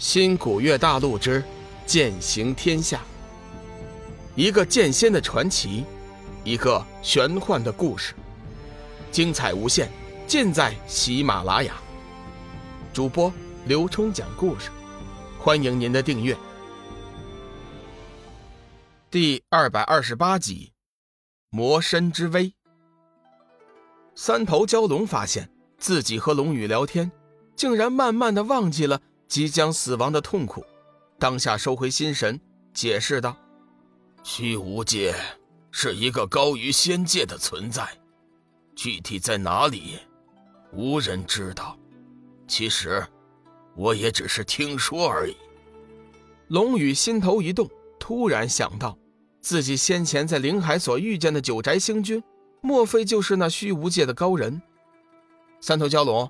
[0.00, 1.44] 新古月大陆之
[1.84, 3.02] 剑行天下，
[4.34, 5.84] 一个剑仙的传奇，
[6.42, 8.14] 一个玄幻的故事，
[9.12, 9.90] 精彩无限，
[10.26, 11.74] 尽在喜马拉雅。
[12.94, 13.30] 主播
[13.66, 14.70] 刘冲讲故事，
[15.38, 16.34] 欢迎您的订阅。
[19.10, 20.72] 第二百二十八集，
[21.50, 22.54] 魔身之威。
[24.14, 27.12] 三头蛟龙发现自己和龙宇聊天，
[27.54, 29.02] 竟然慢慢的忘记了。
[29.30, 30.66] 即将死亡的痛苦，
[31.16, 32.38] 当下收回心神，
[32.74, 33.36] 解释道
[34.24, 35.14] ：“虚无界
[35.70, 37.88] 是一个高于仙界的存在，
[38.74, 40.00] 具体在哪里，
[40.72, 41.78] 无人知道。
[42.48, 43.06] 其实，
[43.76, 45.36] 我也只是听说而已。”
[46.48, 48.98] 龙宇心头一动，突然想到，
[49.40, 52.20] 自己先前在灵海所遇见的九宅星君，
[52.60, 54.60] 莫非就是那虚无界的高人？
[55.60, 56.28] 三头蛟龙，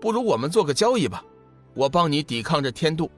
[0.00, 1.24] 不如我们做个交易吧。
[1.74, 3.10] 我帮你抵抗这天度，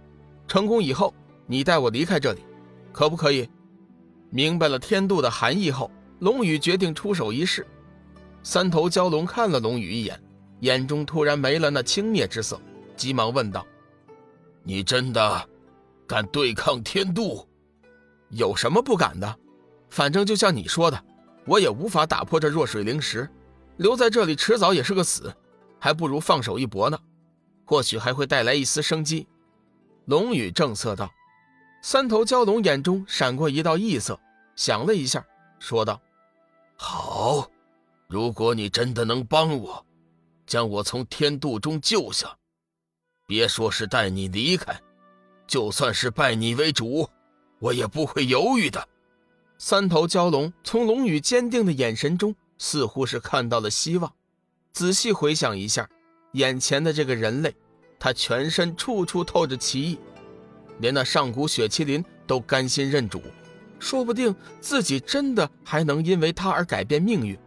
[0.47, 1.15] 成功以后，
[1.47, 2.41] 你带我离开这里，
[2.93, 3.49] 可不可以？
[4.31, 7.67] 明白了天度的含义后，龙宇决定出手一试。
[8.43, 10.23] 三头蛟龙看了龙宇一眼，
[10.61, 12.61] 眼中突然没了那轻蔑之色，
[12.97, 13.67] 急忙问道
[14.65, 15.49] ：“你真的
[16.07, 17.47] 敢对抗天度？
[18.31, 19.39] 有什么不敢的？
[19.91, 21.05] 反正就像你说的，
[21.45, 23.29] 我也无法打破这弱水灵石，
[23.77, 25.33] 留在这里迟早也是个死，
[25.79, 26.99] 还不如放手一搏呢。”
[27.73, 29.27] 或许还会带来一丝生机，
[30.05, 31.11] 龙宇正色道。
[31.81, 34.21] 三头蛟龙眼中闪过一道异色，
[34.55, 35.25] 想了一下，
[35.59, 35.99] 说道
[36.77, 37.51] ：“好，
[38.09, 39.87] 如果你真的能帮我，
[40.47, 42.37] 将我从天度中救下，
[43.27, 44.79] 别说是带你离开，
[45.47, 47.09] 就算是拜你为主，
[47.59, 48.87] 我也不会犹豫的。”
[49.57, 54.13] 三头蛟龙从龙宇坚定的眼神中，似乎是看到了希望。
[54.75, 55.89] 仔细回想一下，
[56.33, 57.57] 眼前的这个人类。
[58.03, 59.97] 他全身处处透着奇异，
[60.81, 63.23] 连那上古雪麒麟都甘心认主，
[63.79, 67.39] 说不定自己真的还能因为他而改变命运。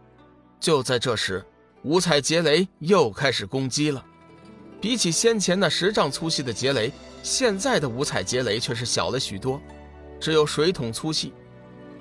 [0.58, 1.44] 就在这时，
[1.82, 4.02] 五彩劫雷又开始攻击了。
[4.80, 6.90] 比起先前那十丈粗细的劫雷，
[7.22, 9.60] 现在的五彩劫雷却是小了许多，
[10.18, 11.34] 只有水桶粗细。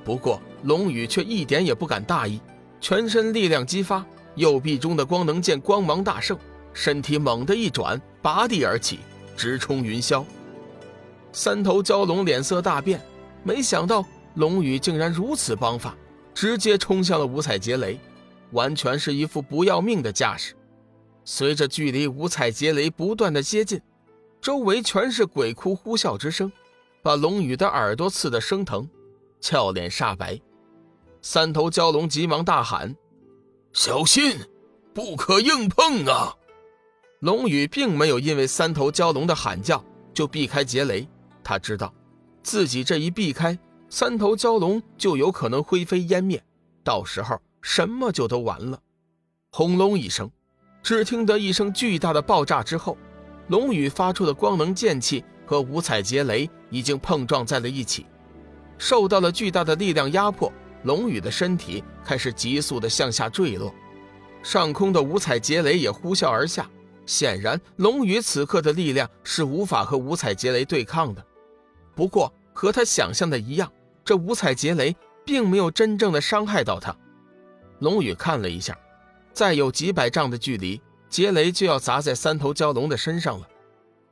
[0.05, 2.39] 不过龙宇却一点也不敢大意，
[2.79, 6.39] 全身力量激发，右臂中的光能剑光芒大盛。
[6.75, 8.99] 身体猛地一转，拔地而起，
[9.37, 10.23] 直冲云霄。
[11.31, 13.01] 三头蛟龙脸色大变，
[13.43, 15.95] 没想到龙宇竟然如此帮法，
[16.33, 17.97] 直接冲向了五彩劫雷，
[18.51, 20.53] 完全是一副不要命的架势。
[21.23, 23.81] 随着距离五彩劫雷不断的接近，
[24.41, 26.51] 周围全是鬼哭呼啸之声，
[27.01, 28.87] 把龙宇的耳朵刺得生疼，
[29.39, 30.37] 俏脸煞白。
[31.21, 32.93] 三头蛟龙急忙大喊
[33.71, 34.37] ：“小心，
[34.93, 36.35] 不可硬碰啊！”
[37.25, 41.07] 龙宇并没有因为三头蛟龙的喊叫就避开劫雷，
[41.43, 41.91] 他知道，
[42.43, 43.57] 自己这一避开，
[43.89, 46.39] 三头蛟龙就有可能灰飞烟灭，
[46.83, 48.79] 到时候什么就都完了。
[49.49, 50.29] 轰隆一声，
[50.83, 52.95] 只听得一声巨大的爆炸之后，
[53.47, 58.05] 龙宇发出的光能剑气和五彩劫雷已经碰撞在了一起，
[58.77, 60.53] 受到了巨大的力量压迫，
[60.83, 63.73] 龙宇的身体开始急速的向下坠落，
[64.43, 66.69] 上空的五彩劫雷也呼啸而下。
[67.05, 71.25] 显然，龙宇此刻的力量是无法和五彩劫雷对抗的。
[71.95, 73.71] 不过，和他想象的一样，
[74.03, 76.95] 这五彩劫雷并没有真正的伤害到他。
[77.79, 78.77] 龙宇看了一下，
[79.33, 83.47] 再有几百丈的距离，劫雷就要砸在三头蛟龙的身上了。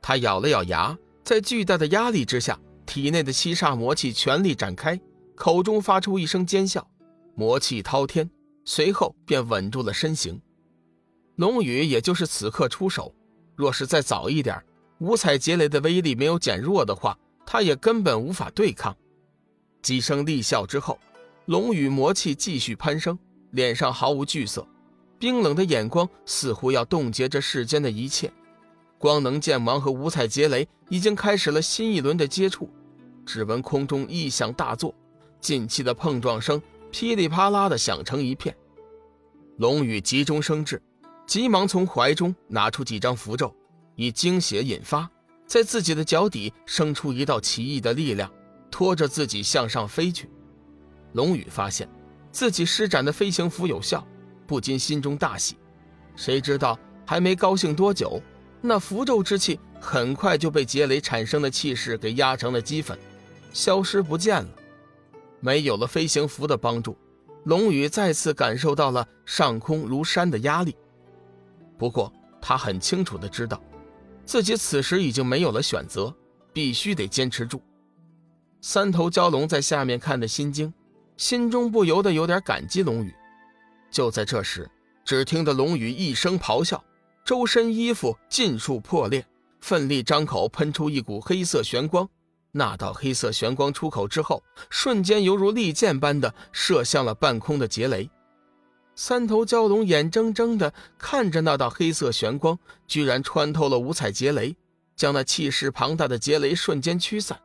[0.00, 5.00] 他咬了咬牙，在巨大的压力之下，体内的七煞魔气全力展开，
[5.34, 6.86] 口中发出一声尖笑，
[7.34, 8.30] 魔气滔天，
[8.64, 10.40] 随后便稳住了身形。
[11.36, 13.12] 龙宇也就是此刻出手，
[13.56, 14.62] 若是再早一点，
[14.98, 18.96] 五彩劫雷的威力没有减弱的话，他也根本无法对抗。
[19.82, 20.98] 几声厉笑之后，
[21.46, 23.18] 龙宇魔气继续攀升，
[23.50, 24.64] 脸上毫无惧色，
[25.18, 28.32] 冰冷的眼光似乎要冻结这世间的一切。
[28.96, 32.70] 光能剑芒和五彩劫雷已经开始了新一轮的接触，
[33.26, 34.94] 只闻空中异响大作，
[35.40, 38.56] 劲气的碰撞声噼里啪啦的响成一片。
[39.56, 40.80] 龙宇急中生智。
[41.26, 43.54] 急忙从怀中拿出几张符咒，
[43.96, 45.10] 以精血引发，
[45.46, 48.30] 在自己的脚底生出一道奇异的力量，
[48.70, 50.30] 拖着自己向上飞去。
[51.12, 51.88] 龙宇发现
[52.30, 54.06] 自己施展的飞行符有效，
[54.46, 55.56] 不禁心中大喜。
[56.14, 58.20] 谁知道还没高兴多久，
[58.60, 62.98] 那符咒之气很快就被劫雷产生的气势给压成了齑粉，
[63.52, 64.48] 消失不见了。
[65.40, 66.96] 没有了飞行符的帮助，
[67.44, 70.76] 龙宇再次感受到了上空如山的压力。
[71.76, 73.60] 不过，他很清楚的知道，
[74.24, 76.14] 自己此时已经没有了选择，
[76.52, 77.60] 必须得坚持住。
[78.60, 80.72] 三头蛟龙在下面看着心惊，
[81.16, 83.14] 心中不由得有点感激龙宇。
[83.90, 84.70] 就在这时，
[85.04, 86.82] 只听得龙宇一声咆哮，
[87.24, 89.26] 周身衣服尽数破裂，
[89.60, 92.08] 奋力张口喷出一股黑色玄光。
[92.52, 98.08] 那道黑色玄光出口之后，瞬间犹如利箭般的射向了半空的劫雷。
[98.96, 104.54] 三头蛟龙眼睁睁的看着那道黑色玄光，居然穿透了五彩劫雷，
[104.94, 107.38] 将那气势庞大的劫雷瞬间驱散。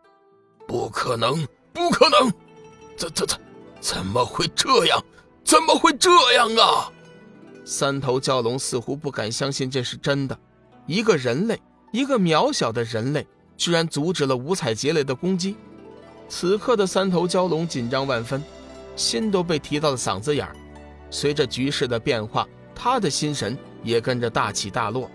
[0.68, 2.31] 不可能，不可能！
[2.96, 3.40] 怎怎怎，
[3.80, 5.04] 怎么会这样？
[5.44, 6.92] 怎么会这样啊？
[7.66, 10.38] 三头蛟龙似乎不敢相信这是真的。
[10.86, 11.60] 一个人类，
[11.92, 13.25] 一个渺小的人类，
[13.57, 15.56] 居然阻止了五彩劫雷的攻击。
[16.28, 18.44] 此刻的三头蛟龙紧张万分，
[18.95, 20.56] 心都被提到了嗓子眼儿。
[21.09, 25.09] 随着局势的变化，他的心神也跟着大起大落。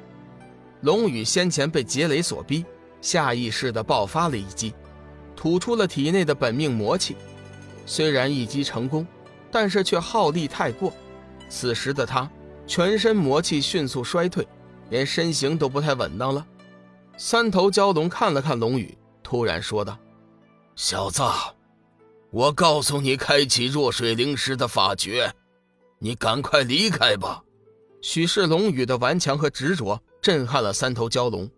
[0.82, 2.64] 龙宇先前被劫雷所逼，
[3.00, 4.74] 下意识地爆发了一击，
[5.34, 7.16] 吐出了体内的本命魔气。
[7.86, 9.06] 虽然一击成功，
[9.50, 10.92] 但是却耗力太过。
[11.48, 12.28] 此时的他
[12.66, 14.46] 全身魔气迅速衰退，
[14.90, 16.44] 连身形都不太稳当了。
[17.16, 19.96] 三头蛟龙看了看龙宇，突然说道
[20.74, 21.22] ：“小子，
[22.30, 25.32] 我告诉你，开启弱水灵石的法诀。”
[26.04, 27.42] 你赶快离开吧！
[28.02, 31.50] 许是龙宇的顽强和执着震撼了三头蛟龙。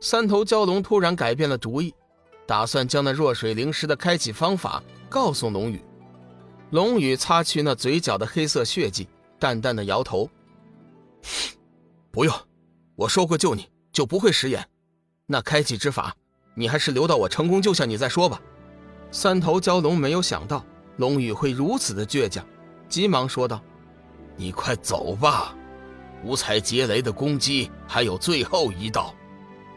[0.00, 1.94] 三头蛟龙突然改变了主意，
[2.46, 5.80] 打算将那弱水灵石的开启方法告诉龙宇。
[6.72, 9.08] 龙宇擦去那嘴角的黑色血迹，
[9.38, 10.28] 淡淡的摇头
[12.12, 12.34] ：“不用，
[12.96, 14.62] 我说过救你就不会食言。
[15.24, 16.14] 那开启之法，
[16.54, 18.38] 你还是留到我成功救下你再说吧。”
[19.10, 20.62] 三头蛟龙没有想到
[20.98, 22.46] 龙宇会如此的倔强，
[22.90, 23.58] 急忙说道。
[24.36, 25.54] 你快走吧，
[26.22, 29.14] 五彩劫雷的攻击还有最后一道，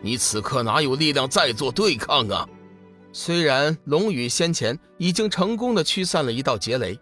[0.02, 2.48] 你此刻哪有力量再做对抗啊？
[3.12, 7.00] 虽然龙宇先前已经成功的驱散了一道劫雷，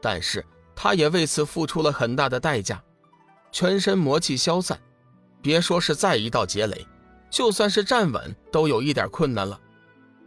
[0.00, 2.82] 但是他也为此付出了很大的代价，
[3.52, 4.80] 全身魔气消散，
[5.42, 6.86] 别说是再一道劫雷，
[7.30, 9.60] 就算是站稳都有一点困难了。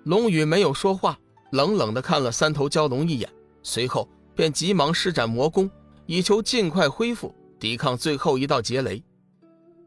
[0.03, 1.17] 龙宇没有说话，
[1.51, 3.29] 冷冷的看了三头蛟龙一眼，
[3.63, 5.69] 随后便急忙施展魔功。
[6.05, 9.01] 以求尽快恢复，抵抗最后一道劫雷。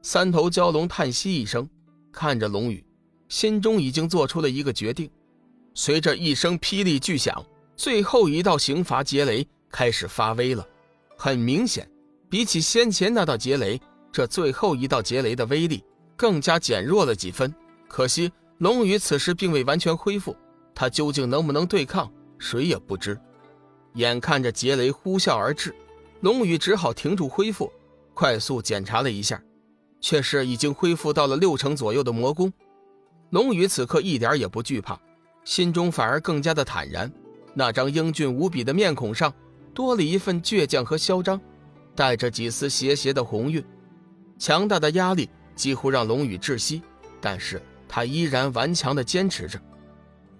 [0.03, 1.69] 三头蛟龙叹息一声，
[2.13, 2.85] 看着龙宇，
[3.29, 5.11] 心中已经做出了一个决定。
[5.75, 7.45] 随着一声霹雳巨响，
[7.77, 10.67] 最后一道刑罚劫雷开始发威了。
[11.19, 11.91] 很明显，
[12.31, 13.81] 比起先前那道劫雷，
[14.11, 15.85] 这最后一道劫雷的威力
[16.17, 17.55] 更加减弱了几分。
[17.89, 20.35] 可惜龙宇此时并未完全恢复，
[20.75, 23.19] 他究竟能不能对抗，谁也不知。
[23.95, 25.75] 眼看着劫雷呼啸而至。
[26.26, 27.73] 龙宇只好停住恢复，
[28.12, 29.40] 快速检查了一下，
[30.00, 32.52] 却是已经恢复到了六成左右的魔功。
[33.31, 34.99] 龙宇此刻一点也不惧怕，
[35.44, 37.08] 心中反而更加的坦然。
[37.55, 39.32] 那张英俊无比的面孔上
[39.73, 41.40] 多了一份倔强和嚣张，
[41.94, 43.64] 带着几丝邪邪的红晕。
[44.37, 46.82] 强大的压力几乎让龙宇窒息，
[47.20, 49.62] 但是他依然顽强地坚持着。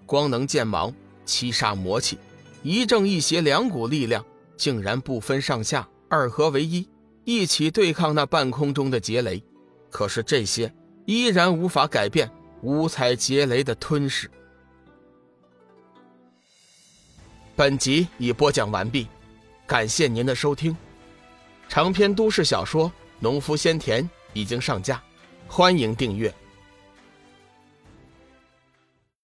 [0.05, 0.93] 光能剑芒，
[1.23, 2.17] 七煞魔气，
[2.61, 4.21] 一正一邪两股力量。
[4.57, 6.87] 竟然不分上下，二合为一，
[7.23, 9.41] 一起对抗那半空中的劫雷。
[9.89, 10.73] 可是这些
[11.05, 12.29] 依然无法改变
[12.61, 14.29] 五彩劫雷的吞噬。
[17.55, 19.07] 本集已播讲完毕，
[19.65, 20.75] 感谢您的收听。
[21.69, 22.87] 长篇都市小说
[23.19, 25.01] 《农夫先田》已经上架，
[25.47, 26.33] 欢迎订阅。